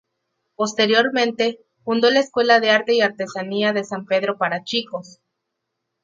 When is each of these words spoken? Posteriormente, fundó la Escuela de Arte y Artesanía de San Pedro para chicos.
Posteriormente, 0.55 1.59
fundó 1.83 2.09
la 2.09 2.21
Escuela 2.21 2.59
de 2.59 2.71
Arte 2.71 2.95
y 2.95 3.01
Artesanía 3.01 3.71
de 3.71 3.83
San 3.83 4.07
Pedro 4.07 4.35
para 4.35 4.63
chicos. 4.63 5.19